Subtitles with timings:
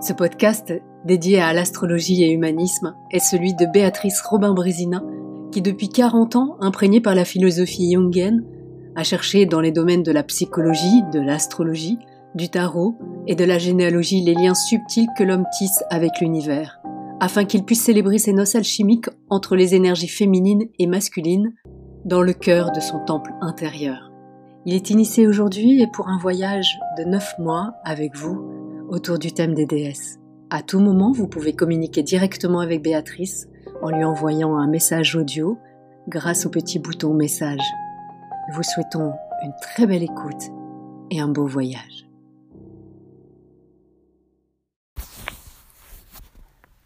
[0.00, 0.72] Ce podcast,
[1.04, 5.02] dédié à l'astrologie et humanisme, est celui de Béatrice Robin-Brésina,
[5.50, 8.44] qui depuis 40 ans, imprégnée par la philosophie jungienne,
[8.94, 11.98] a cherché dans les domaines de la psychologie, de l'astrologie,
[12.34, 12.94] du tarot
[13.26, 16.80] et de la généalogie les liens subtils que l'homme tisse avec l'univers,
[17.20, 21.54] afin qu'il puisse célébrer ses noces alchimiques entre les énergies féminines et masculines
[22.04, 24.12] dans le cœur de son temple intérieur.
[24.64, 28.57] Il est initié aujourd'hui et pour un voyage de 9 mois avec vous
[28.88, 30.18] autour du thème des déesses.
[30.50, 33.48] À tout moment, vous pouvez communiquer directement avec Béatrice
[33.82, 35.58] en lui envoyant un message audio
[36.08, 37.60] grâce au petit bouton message.
[38.48, 40.50] Nous vous souhaitons une très belle écoute
[41.10, 42.06] et un beau voyage.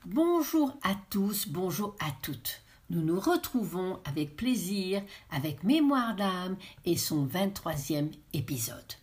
[0.04, 2.62] Bonjour à tous, bonjour à toutes.
[2.90, 5.00] Nous nous retrouvons avec plaisir
[5.30, 9.01] avec Mémoire d'âme et son 23e épisode.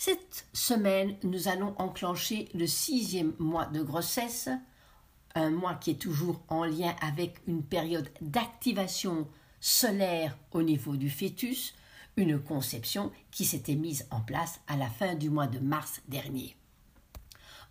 [0.00, 4.48] Cette semaine, nous allons enclencher le sixième mois de grossesse,
[5.34, 9.26] un mois qui est toujours en lien avec une période d'activation
[9.60, 11.74] solaire au niveau du fœtus,
[12.16, 16.54] une conception qui s'était mise en place à la fin du mois de mars dernier.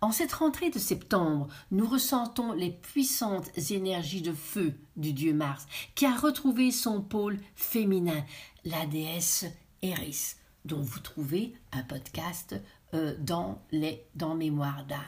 [0.02, 5.66] En cette rentrée de septembre, nous ressentons les puissantes énergies de feu du dieu Mars,
[5.94, 8.22] qui a retrouvé son pôle féminin,
[8.66, 9.46] la déesse
[9.80, 10.34] Eris,
[10.68, 12.54] dont vous trouvez un podcast
[12.94, 15.00] euh, dans, les, dans Mémoire d'âme.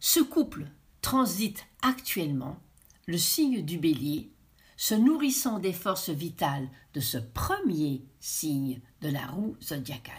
[0.00, 0.64] Ce couple
[1.02, 2.58] transite actuellement
[3.06, 4.30] le signe du bélier,
[4.76, 10.14] se nourrissant des forces vitales de ce premier signe de la roue zodiacale.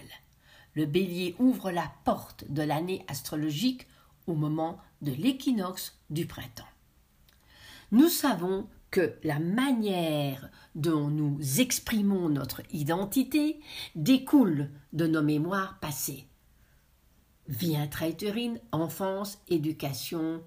[0.74, 3.88] Le bélier ouvre la porte de l'année astrologique
[4.28, 6.68] au moment de l'équinoxe du printemps.
[7.92, 13.60] Nous savons que la manière dont nous exprimons notre identité
[13.96, 16.26] découle de nos mémoires passées.
[17.48, 20.44] Vie intra-utérine, enfance, éducation,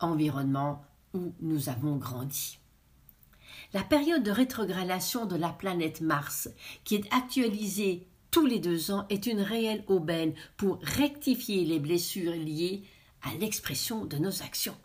[0.00, 2.58] environnement où nous avons grandi.
[3.74, 6.48] La période de rétrogradation de la planète Mars,
[6.84, 12.32] qui est actualisée tous les deux ans, est une réelle aubaine pour rectifier les blessures
[12.32, 12.82] liées
[13.22, 14.76] à l'expression de nos actions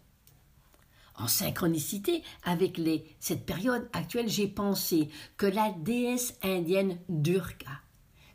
[1.17, 7.81] en synchronicité avec les, cette période actuelle, j'ai pensé que la déesse indienne Durga,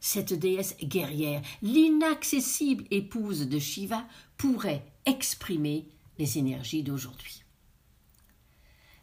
[0.01, 4.05] cette déesse guerrière, l'inaccessible épouse de Shiva,
[4.37, 5.87] pourrait exprimer
[6.19, 7.43] les énergies d'aujourd'hui.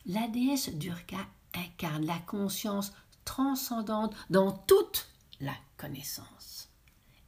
[0.06, 1.26] La déesse Durga
[1.56, 2.92] incarne la conscience
[3.26, 5.08] transcendante dans toute
[5.40, 6.70] la connaissance.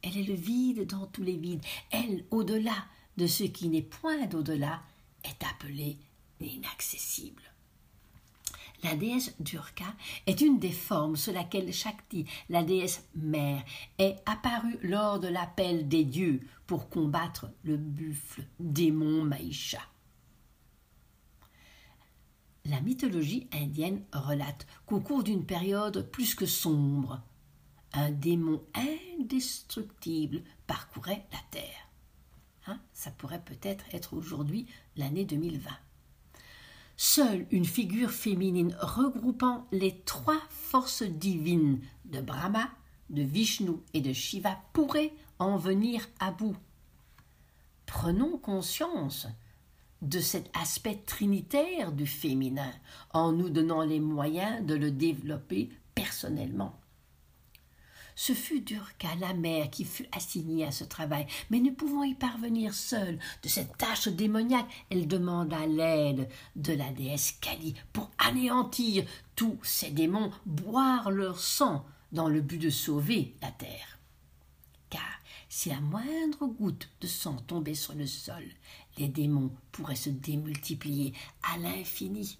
[0.02, 1.64] Elle est le vide dans tous les vides.
[1.90, 2.74] Elle, au-delà
[3.16, 4.82] de ce qui n'est point d'au-delà,
[5.24, 5.98] est appelée
[6.48, 7.42] inaccessible.
[8.82, 9.94] La déesse Durga
[10.26, 13.62] est une des formes sous laquelle Shakti, la déesse mère,
[13.98, 19.80] est apparue lors de l'appel des dieux pour combattre le buffle démon Maïsha.
[22.64, 27.20] La mythologie indienne relate qu'au cours d'une période plus que sombre,
[27.92, 31.88] un démon indestructible parcourait la terre.
[32.66, 34.66] Hein, ça pourrait peut-être être aujourd'hui
[34.96, 35.70] l'année 2020.
[36.96, 42.68] Seule une figure féminine regroupant les trois forces divines de Brahma,
[43.10, 46.56] de Vishnu et de Shiva pourrait en venir à bout.
[47.86, 49.26] Prenons conscience
[50.02, 52.72] de cet aspect trinitaire du féminin
[53.12, 56.78] en nous donnant les moyens de le développer personnellement.
[58.14, 62.14] Ce fut Durga, la mère, qui fut assignée à ce travail, mais ne pouvant y
[62.14, 69.04] parvenir seule de cette tâche démoniaque, elle demanda l'aide de la déesse Kali pour anéantir
[69.36, 73.98] tous ces démons, boire leur sang dans le but de sauver la terre.
[74.90, 75.02] Car
[75.48, 78.44] si la moindre goutte de sang tombait sur le sol,
[78.98, 82.38] les démons pourraient se démultiplier à l'infini.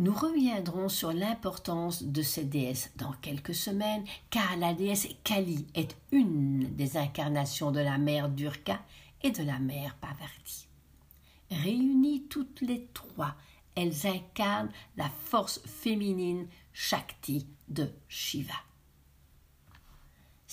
[0.00, 5.96] Nous reviendrons sur l'importance de ces déesses dans quelques semaines, car la déesse Kali est
[6.12, 8.80] une des incarnations de la mère Durga
[9.22, 10.68] et de la mère Pavarti.
[11.50, 13.34] Réunies toutes les trois,
[13.74, 18.67] elles incarnent la force féminine Shakti de Shiva.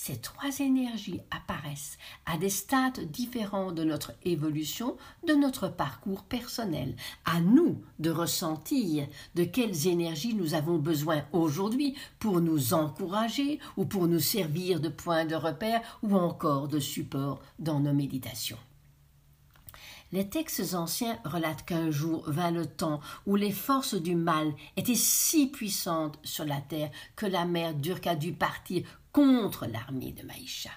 [0.08, 1.98] Ces trois énergies apparaissent
[2.28, 4.98] à des stades différents de notre évolution,
[5.28, 6.96] de notre parcours personnel.
[7.26, 13.86] À nous de ressentir de quelles énergies nous avons besoin aujourd'hui pour nous encourager ou
[13.86, 18.60] pour nous servir de point de repère ou encore de support dans nos méditations.
[20.12, 24.94] Les textes anciens relatent qu'un jour vint le temps où les forces du mal étaient
[24.94, 28.84] si puissantes sur la terre que la mère Durka dut partir
[29.16, 30.72] contre l'armée de Maïcha.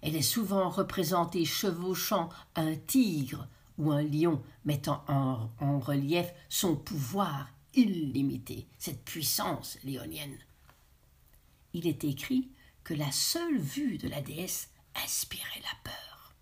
[0.00, 7.48] Elle est souvent représentée chevauchant un tigre ou un lion, mettant en, relief son pouvoir
[7.74, 10.38] illimité, cette puissance léonienne.
[11.72, 12.52] Il est écrit
[12.84, 14.70] que la seule vue de la déesse
[15.04, 16.36] inspirait la peur.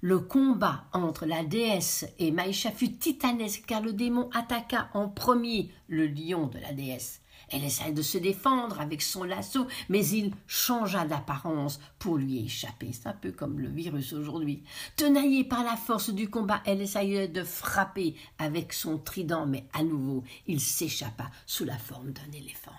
[0.00, 5.72] Le combat entre la déesse et Maïcha fut titanesque car le démon attaqua en premier
[5.88, 7.20] le lion de la déesse.
[7.48, 12.90] Elle essaie de se défendre avec son lasso, mais il changea d'apparence pour lui échapper.
[12.92, 14.62] C'est un peu comme le virus aujourd'hui.
[14.96, 19.82] Tenaillée par la force du combat, elle essayait de frapper avec son trident, mais à
[19.82, 22.74] nouveau, il s'échappa sous la forme d'un éléphant.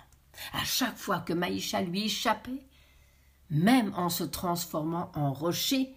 [0.52, 2.64] À chaque fois que Maïcha lui échappait,
[3.50, 5.94] même en se transformant en rocher,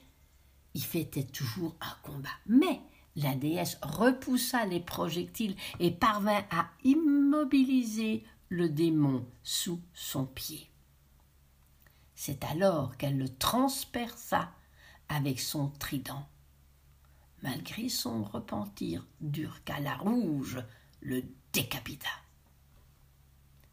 [0.74, 2.30] il fêtait toujours un combat.
[2.48, 2.82] Mais
[3.16, 8.24] la déesse repoussa les projectiles et parvint à immobiliser
[8.56, 10.70] le démon sous son pied.
[12.16, 14.50] C'est alors qu'elle le transperça
[15.10, 16.26] avec son trident.
[17.44, 20.64] Malgré son repentir, Durkala rouge
[21.02, 22.10] le décapita.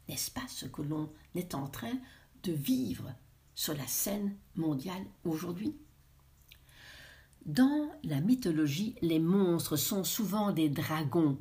[0.08, 1.96] N'est-ce pas ce que l'on est en train
[2.42, 3.14] de vivre
[3.54, 5.76] sur la scène mondiale aujourd'hui?
[7.46, 11.38] Dans la mythologie, les monstres sont souvent des dragons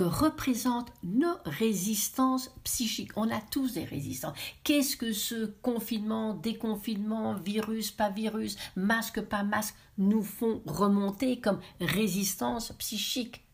[0.00, 3.12] que représentent nos résistances psychiques.
[3.16, 4.34] On a tous des résistances.
[4.64, 11.60] Qu'est-ce que ce confinement, déconfinement, virus, pas virus, masque, pas masque, nous font remonter comme
[11.82, 13.44] résistance psychique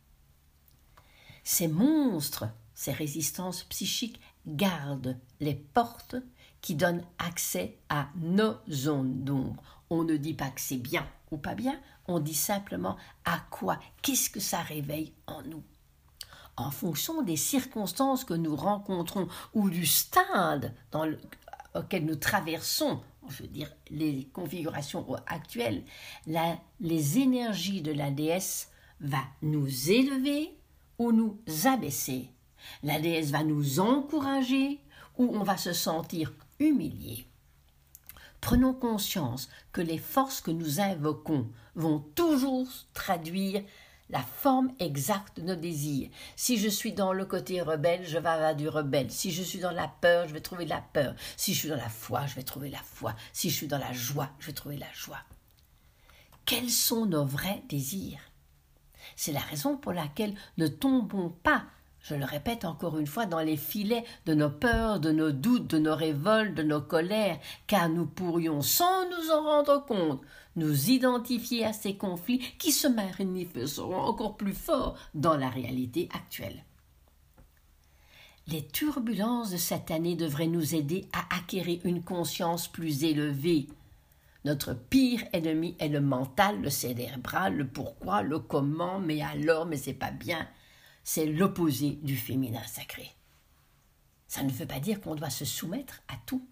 [1.42, 2.44] Ces monstres,
[2.76, 6.14] ces résistances psychiques, gardent les portes
[6.60, 9.64] qui donnent accès à nos zones d'ombre.
[9.90, 13.80] On ne dit pas que c'est bien ou pas bien, on dit simplement à quoi,
[14.00, 15.64] qu'est-ce que ça réveille en nous?
[16.56, 21.06] En fonction des circonstances que nous rencontrons ou du stade dans
[21.74, 25.84] auquel nous traversons, je veux dire les configurations actuelles,
[26.80, 28.70] les énergies de la déesse
[29.00, 30.56] va nous élever
[30.98, 32.30] ou nous abaisser.
[32.82, 34.80] La déesse va nous encourager
[35.18, 37.26] ou on va se sentir humilié.
[38.40, 43.62] Prenons conscience que les forces que nous invoquons vont toujours traduire
[44.10, 46.10] la forme exacte de nos désirs.
[46.36, 49.10] Si je suis dans le côté rebelle, je vais avoir du rebelle.
[49.10, 51.14] Si je suis dans la peur, je vais trouver la peur.
[51.36, 53.14] Si je suis dans la foi, je vais trouver la foi.
[53.32, 55.20] Si je suis dans la joie, je vais trouver la joie.
[56.44, 58.20] Quels sont nos vrais désirs?
[59.16, 61.64] C'est la raison pour laquelle ne tombons pas
[62.08, 65.66] je le répète encore une fois, dans les filets de nos peurs, de nos doutes,
[65.66, 70.20] de nos révoltes, de nos colères, car nous pourrions, sans nous en rendre compte,
[70.54, 76.64] nous identifier à ces conflits qui se manifesteront encore plus fort dans la réalité actuelle.
[78.46, 83.66] Les turbulences de cette année devraient nous aider à acquérir une conscience plus élevée.
[84.44, 89.76] Notre pire ennemi est le mental, le cérébral, le pourquoi, le comment, mais alors, mais
[89.76, 90.46] c'est pas bien
[91.06, 93.12] c'est l'opposé du féminin sacré.
[94.26, 96.44] Ça ne veut pas dire qu'on doit se soumettre à tout,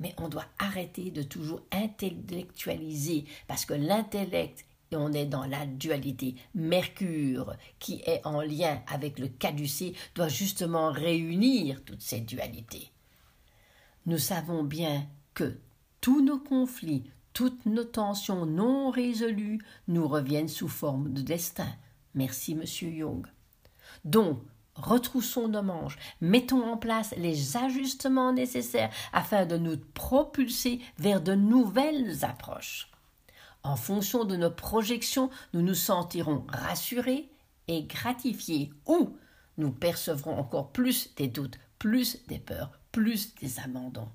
[0.00, 5.64] mais on doit arrêter de toujours intellectualiser, parce que l'intellect, et on est dans la
[5.64, 12.90] dualité, Mercure, qui est en lien avec le caducé, doit justement réunir toutes ces dualités.
[14.06, 15.56] Nous savons bien que
[16.00, 21.68] tous nos conflits, toutes nos tensions non résolues nous reviennent sous forme de destin.
[22.14, 23.24] Merci, monsieur Young.
[24.04, 24.40] Donc,
[24.74, 31.34] retroussons nos manches, mettons en place les ajustements nécessaires afin de nous propulser vers de
[31.34, 32.90] nouvelles approches.
[33.62, 37.30] En fonction de nos projections, nous nous sentirons rassurés
[37.66, 39.16] et gratifiés ou
[39.56, 44.10] nous percevrons encore plus des doutes, plus des peurs, plus des abandons.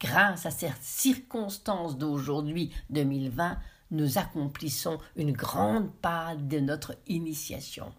[0.00, 3.58] Grâce à cette circonstance d'aujourd'hui 2020,
[3.90, 7.92] nous accomplissons une grande part de notre initiation.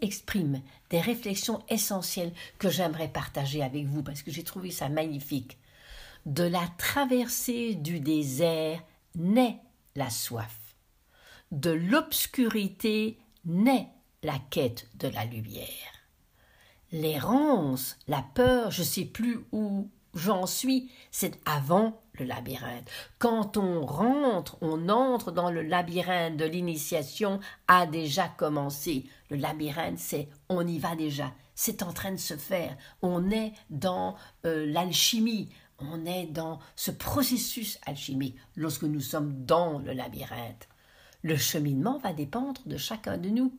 [0.00, 5.58] Exprime des réflexions essentielles que j'aimerais partager avec vous parce que j'ai trouvé ça magnifique.
[6.26, 8.82] De la traversée du désert
[9.14, 9.58] naît
[9.94, 10.56] la soif.
[11.50, 13.88] De l'obscurité naît
[14.22, 15.66] la quête de la lumière.
[16.92, 22.90] L'errance, la peur, je sais plus où j'en suis, c'est avant le labyrinthe.
[23.18, 29.06] Quand on rentre, on entre dans le labyrinthe de l'initiation a déjà commencé.
[29.30, 31.32] Le labyrinthe, c'est on y va déjà.
[31.54, 32.76] C'est en train de se faire.
[33.00, 34.16] On est dans
[34.46, 35.48] euh, l'alchimie.
[35.78, 40.68] On est dans ce processus alchimique lorsque nous sommes dans le labyrinthe.
[41.22, 43.56] Le cheminement va dépendre de chacun de nous.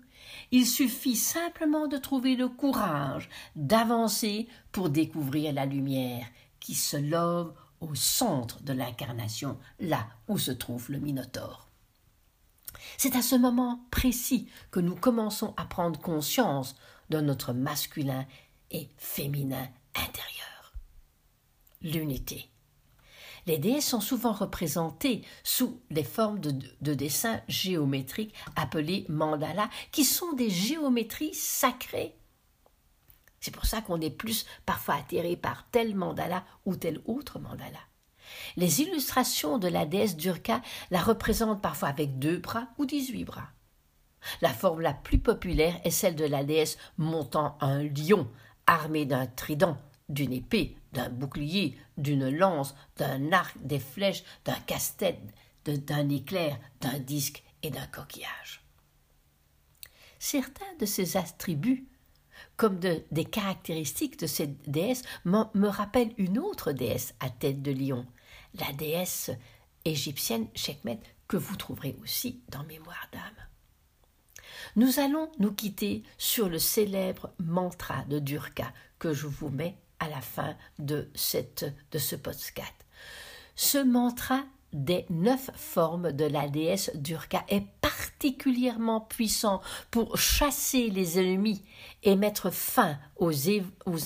[0.51, 6.25] Il suffit simplement de trouver le courage d'avancer pour découvrir la lumière
[6.59, 11.69] qui se love au centre de l'incarnation, là où se trouve le Minotaure.
[12.97, 16.75] C'est à ce moment précis que nous commençons à prendre conscience
[17.09, 18.25] de notre masculin
[18.71, 20.73] et féminin intérieur.
[21.81, 22.49] L'unité.
[23.45, 30.33] Les déesses sont souvent représentées sous les formes de, dessins géométriques appelés mandalas, qui sont
[30.33, 32.15] des géométries sacrées.
[33.43, 37.79] C'est pour ça qu'on est plus parfois attiré par tel mandala ou tel autre mandala.
[38.55, 43.49] Les illustrations de la déesse Durga la représentent parfois avec deux bras ou dix-huit bras.
[44.41, 48.31] La forme la plus populaire est celle de la déesse montant un lion,
[48.65, 55.19] armé d'un trident, d'une épée, d'un bouclier, d'une lance, d'un arc, des flèches, d'un casse-tête,
[55.65, 58.63] d'un éclair, d'un disque et d'un coquillage.
[60.17, 61.89] Certains de ces attributs,
[62.57, 68.05] comme des caractéristiques de cette déesse, me rappellent une autre déesse à tête de lion,
[68.59, 69.31] la déesse
[69.85, 73.47] égyptienne Sekhmet, que vous trouverez aussi dans Mémoire d'âme.
[74.75, 80.09] Nous allons nous quitter sur le célèbre mantra de Durga que je vous mets à
[80.09, 82.73] la fin de, cette, de ce podcast.
[83.55, 89.61] Ce mantra des neuf formes de la déesse Durga est particulièrement puissant
[89.91, 91.63] pour chasser les ennemis
[92.01, 93.31] et mettre fin aux,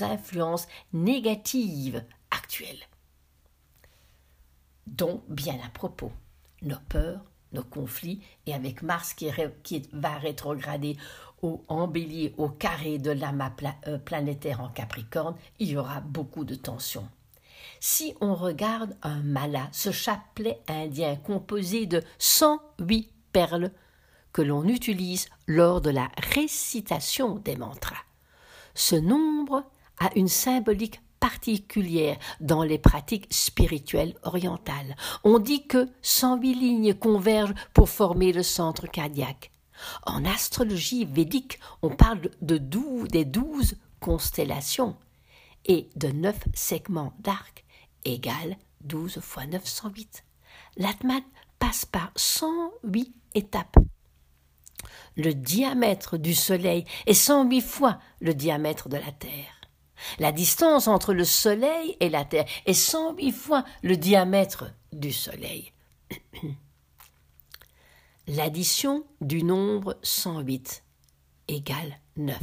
[0.03, 2.87] influences négatives actuelles.
[4.85, 6.11] Dont, bien à propos,
[6.61, 9.29] nos peurs, nos conflits, et avec Mars qui,
[9.93, 10.97] va rétrograder
[11.41, 11.91] au, en
[12.37, 13.51] au carré de l'amas
[13.87, 17.07] euh, planétaire en Capricorne, il y aura beaucoup de tensions.
[17.79, 23.71] Si on regarde un mala, ce chapelet indien composé de 108 perles
[24.33, 28.03] que l'on utilise lors de la récitation des mantras.
[28.73, 29.63] Ce nombre
[29.99, 34.95] a une symbolique particulière dans les pratiques spirituelles orientales.
[35.23, 39.51] On dit que 108 lignes convergent pour former le centre cardiaque.
[40.05, 42.57] En astrologie védique, on parle de
[43.07, 44.95] des douze constellations
[45.65, 47.65] et de neuf segments d'arc
[48.13, 50.23] égale 12 fois 908.
[50.77, 51.21] L'Atman
[51.59, 53.77] passe par 108 étapes.
[55.15, 59.61] Le diamètre du Soleil est 108 fois le diamètre de la Terre.
[60.19, 65.73] La distance entre le Soleil et la Terre est 108 fois le diamètre du Soleil.
[68.27, 70.83] L'addition du nombre 108
[71.47, 72.37] égale 9,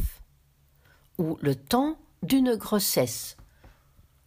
[1.18, 3.36] ou le temps d'une grossesse,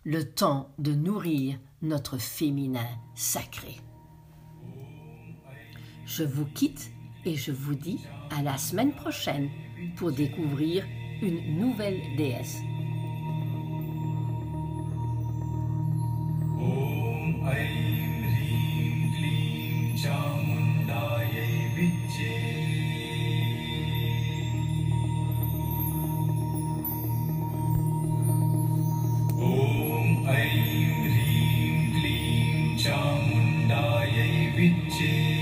[0.07, 3.75] le temps de nourrir notre féminin sacré.
[6.05, 6.91] Je vous quitte
[7.25, 7.99] et je vous dis
[8.31, 9.49] à la semaine prochaine
[9.97, 10.85] pour découvrir
[11.21, 12.61] une nouvelle déesse.
[34.57, 35.36] reaching.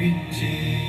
[0.00, 0.79] 云集